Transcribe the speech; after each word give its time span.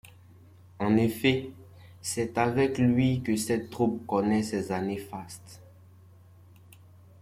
En 0.79 0.97
effet, 0.97 1.51
c'est 2.01 2.39
avec 2.39 2.79
lui 2.79 3.21
que 3.21 3.35
cette 3.35 3.69
troupe 3.69 4.07
connaît 4.07 4.41
ses 4.41 4.71
années 4.71 4.97
fastes. 4.97 5.61